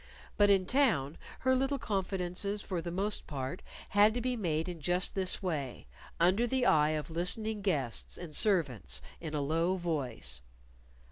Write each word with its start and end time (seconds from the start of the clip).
But 0.35 0.49
in 0.49 0.65
town 0.65 1.19
her 1.41 1.55
little 1.55 1.77
confidences, 1.77 2.63
for 2.63 2.81
the 2.81 2.89
most 2.89 3.27
part, 3.27 3.61
had 3.89 4.15
to 4.15 4.19
be 4.21 4.35
made 4.35 4.67
in 4.67 4.81
just 4.81 5.13
this 5.13 5.43
way 5.43 5.85
under 6.19 6.47
the 6.47 6.65
eye 6.65 6.97
of 6.97 7.11
listening 7.11 7.61
guests 7.61 8.17
and 8.17 8.35
servants, 8.35 9.03
in 9.19 9.35
a 9.35 9.41
low 9.41 9.75
voice. 9.75 10.41